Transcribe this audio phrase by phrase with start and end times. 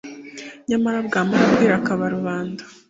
[0.69, 2.63] nyamara bwamara kwira akaba rubanda